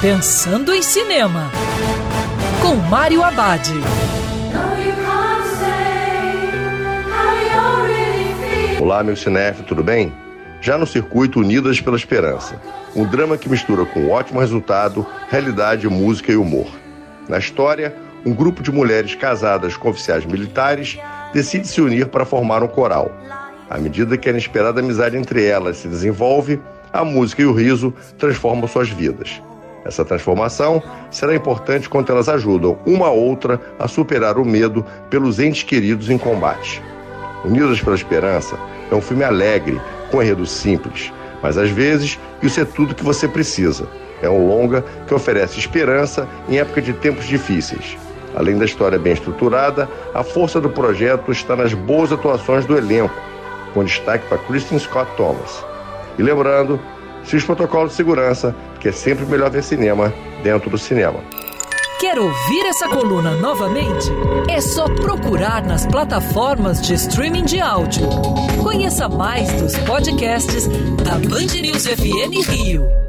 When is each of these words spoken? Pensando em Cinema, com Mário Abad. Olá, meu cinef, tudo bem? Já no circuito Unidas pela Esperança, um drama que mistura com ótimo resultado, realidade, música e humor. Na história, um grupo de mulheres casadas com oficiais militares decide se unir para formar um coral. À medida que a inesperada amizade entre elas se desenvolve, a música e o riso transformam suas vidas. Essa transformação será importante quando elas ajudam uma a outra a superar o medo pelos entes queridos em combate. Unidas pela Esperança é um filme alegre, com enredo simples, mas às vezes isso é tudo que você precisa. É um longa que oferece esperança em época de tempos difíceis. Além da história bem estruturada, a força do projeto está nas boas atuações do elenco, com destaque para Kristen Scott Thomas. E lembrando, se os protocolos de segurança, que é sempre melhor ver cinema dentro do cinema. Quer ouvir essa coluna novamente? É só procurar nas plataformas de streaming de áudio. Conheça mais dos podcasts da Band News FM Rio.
Pensando 0.00 0.74
em 0.74 0.82
Cinema, 0.82 1.50
com 2.60 2.74
Mário 2.74 3.22
Abad. 3.22 3.66
Olá, 8.78 9.02
meu 9.02 9.16
cinef, 9.16 9.62
tudo 9.62 9.82
bem? 9.82 10.12
Já 10.60 10.76
no 10.76 10.86
circuito 10.86 11.40
Unidas 11.40 11.80
pela 11.80 11.96
Esperança, 11.96 12.60
um 12.94 13.06
drama 13.06 13.38
que 13.38 13.48
mistura 13.48 13.86
com 13.86 14.10
ótimo 14.10 14.38
resultado, 14.38 15.06
realidade, 15.30 15.88
música 15.88 16.30
e 16.30 16.36
humor. 16.36 16.68
Na 17.26 17.38
história, 17.38 17.96
um 18.24 18.34
grupo 18.34 18.62
de 18.62 18.70
mulheres 18.70 19.14
casadas 19.14 19.78
com 19.78 19.88
oficiais 19.88 20.26
militares 20.26 20.98
decide 21.32 21.66
se 21.66 21.80
unir 21.80 22.08
para 22.08 22.26
formar 22.26 22.62
um 22.62 22.68
coral. 22.68 23.10
À 23.68 23.78
medida 23.78 24.18
que 24.18 24.28
a 24.28 24.32
inesperada 24.32 24.80
amizade 24.80 25.16
entre 25.16 25.46
elas 25.46 25.78
se 25.78 25.88
desenvolve, 25.88 26.60
a 26.92 27.02
música 27.02 27.40
e 27.40 27.46
o 27.46 27.54
riso 27.54 27.94
transformam 28.18 28.68
suas 28.68 28.90
vidas. 28.90 29.40
Essa 29.86 30.04
transformação 30.04 30.82
será 31.12 31.34
importante 31.34 31.88
quando 31.88 32.10
elas 32.10 32.28
ajudam 32.28 32.76
uma 32.84 33.06
a 33.06 33.10
outra 33.10 33.60
a 33.78 33.86
superar 33.86 34.36
o 34.36 34.44
medo 34.44 34.84
pelos 35.08 35.38
entes 35.38 35.62
queridos 35.62 36.10
em 36.10 36.18
combate. 36.18 36.82
Unidas 37.44 37.80
pela 37.80 37.94
Esperança 37.94 38.58
é 38.90 38.94
um 38.94 39.00
filme 39.00 39.22
alegre, 39.22 39.80
com 40.10 40.20
enredo 40.20 40.44
simples, 40.44 41.12
mas 41.40 41.56
às 41.56 41.70
vezes 41.70 42.18
isso 42.42 42.60
é 42.60 42.64
tudo 42.64 42.96
que 42.96 43.04
você 43.04 43.28
precisa. 43.28 43.86
É 44.20 44.28
um 44.28 44.48
longa 44.48 44.84
que 45.06 45.14
oferece 45.14 45.60
esperança 45.60 46.26
em 46.48 46.58
época 46.58 46.82
de 46.82 46.92
tempos 46.92 47.26
difíceis. 47.26 47.96
Além 48.34 48.58
da 48.58 48.64
história 48.64 48.98
bem 48.98 49.12
estruturada, 49.12 49.88
a 50.12 50.24
força 50.24 50.60
do 50.60 50.68
projeto 50.68 51.30
está 51.30 51.54
nas 51.54 51.72
boas 51.72 52.10
atuações 52.10 52.66
do 52.66 52.76
elenco, 52.76 53.14
com 53.72 53.84
destaque 53.84 54.26
para 54.26 54.38
Kristen 54.38 54.80
Scott 54.80 55.08
Thomas. 55.16 55.64
E 56.18 56.22
lembrando, 56.22 56.80
se 57.26 57.36
os 57.36 57.44
protocolos 57.44 57.90
de 57.90 57.96
segurança, 57.96 58.54
que 58.80 58.88
é 58.88 58.92
sempre 58.92 59.26
melhor 59.26 59.50
ver 59.50 59.62
cinema 59.62 60.12
dentro 60.42 60.70
do 60.70 60.78
cinema. 60.78 61.20
Quer 61.98 62.18
ouvir 62.18 62.66
essa 62.66 62.88
coluna 62.88 63.32
novamente? 63.36 64.10
É 64.50 64.60
só 64.60 64.84
procurar 64.84 65.64
nas 65.64 65.86
plataformas 65.86 66.80
de 66.82 66.94
streaming 66.94 67.44
de 67.44 67.58
áudio. 67.58 68.06
Conheça 68.62 69.08
mais 69.08 69.50
dos 69.54 69.76
podcasts 69.78 70.68
da 71.02 71.12
Band 71.12 71.60
News 71.60 71.86
FM 71.86 72.48
Rio. 72.48 73.05